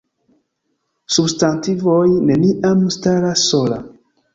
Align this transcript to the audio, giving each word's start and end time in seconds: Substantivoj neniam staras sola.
Substantivoj 1.17 2.01
neniam 2.33 2.85
staras 3.01 3.51
sola. 3.55 3.85